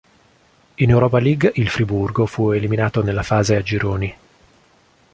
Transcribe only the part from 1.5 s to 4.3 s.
il Friburgo fu eliminato nella fase a gironi.